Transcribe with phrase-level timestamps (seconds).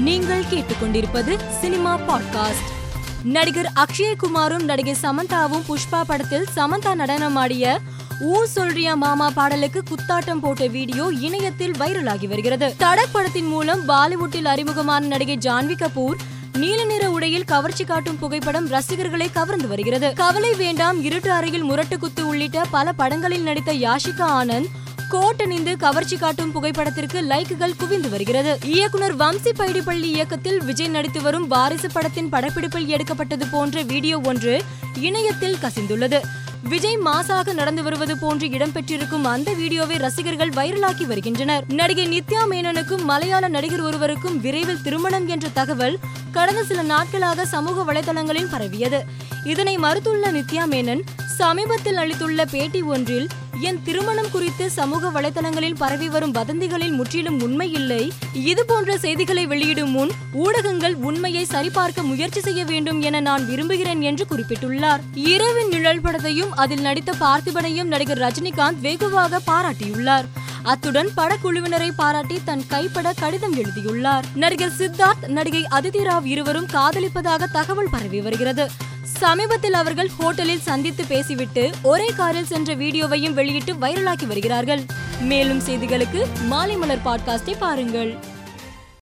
[0.00, 2.68] நீங்கள் கேட்டுக்கொண்டிருப்பது cinema podcast.
[3.24, 7.78] நடிகர் அக்ஷயகுமாரும் நடிகை சமந்தாவும் புஷ்பா படத்தில் சமந்தா நடனமாடிய
[8.20, 12.74] ஊ சொல்றியா மாமா பாடலுக்கு குத்தாட்டம் போட்ட வீடியோ இணையத்தில் வைரலாகி வருகிறது.
[12.78, 16.16] தடக் படத்தின் மூலம் பாலிவுட்டில் அறிமுகமான நடிகை ஜான்வி கபூர்
[16.52, 20.12] நீல நிற உடையில் கவர்ச்சி காட்டும் புகைப்படம் ரசிகர்களை கவர்ந்து வருகிறது.
[20.14, 24.66] கவலை வேண்டாம் இருட்டு அறையில் முரட்டு குத்து உள்ளிட்ட பல படங்களில் நடித்த யாஷிகா ஆனந்த்
[25.12, 28.52] கோட் அணிந்து கவர்ச்சி காட்டும் புகைப்படத்திற்கு லைக்குகள் குவிந்து வருகிறது.
[28.74, 34.54] இயக்குனர் வம்சி பைடிப்பள்ளி இயக்கத்தில் விஜய் நடித்து வரும் வாரிசு படத்தின் படப்பிடிப்பில் எடுக்கப்பட்டது போன்ற வீடியோ ஒன்று
[35.06, 36.20] இணையத்தில் கசிந்துள்ளது.
[36.68, 41.64] விஜய் மாசாக நடந்து வருவது போன்று இடம்பெற்றிருக்கும் அந்த வீடியோவை ரசிகர்கள் வைரலாக்கி வருகின்றனர்.
[41.80, 45.98] நடிகை நித்யா மேனனுக்கும் மலையாள நடிகர் ஒருவருக்கும் விரைவில் திருமணம் என்ற தகவல்
[46.30, 49.02] கடந்த சில நாட்களாக சமூக வலைதளங்களில் பரவியது.
[49.44, 51.04] இதனை மறுத்துள்ள நித்யா மேனன்
[51.38, 53.28] சமீபத்தில் அளித்துள்ள பேட்டி ஒன்றில்
[53.60, 59.90] என் திருமணம் குறித்து சமூக வலைதளங்களில் பரவி வரும் வதந்திகளில் முற்றிலும் உண்மை இல்லை இது போன்ற செய்திகளை வெளியிடும்
[59.90, 65.00] முன் ஊடகங்கள் உண்மையை சரிபார்க்க முயற்சி செய்ய வேண்டும் என நான் விரும்புகிறேன் என்று குறிப்பிட்டுள்ளார்.
[65.14, 70.28] இரவின் நிழல் படத்தையும் அதில் நடித்த பார்த்திபனையும் நடிகர் ரஜினிகாந்த் வெகுவாக பாராட்டியுள்ளார்.
[70.62, 74.24] அத்துடன் படக்குழுவினரை பாராட்டி தன் கைப்பட கடிதம் எழுதியுள்ளார்.
[74.34, 78.70] நடிகர் சித்தார்த் நடிகை அதிதி ராவ் இருவரும் காதலிப்பதாக தகவல் பரவி வருகிறது.
[79.20, 84.82] சமீபத்தில் அவர்கள் ஹோட்டலில் சந்தித்து பேசிவிட்டு ஒரே காரில் சென்ற வீடியோவையும் வெளியிட்டு வைரலாக்கி வருகிறார்கள்.
[85.20, 88.18] மேலும் செய்திகளுக்கு மாலை மலர் பாட்காஸ்டை பாருங்கள்.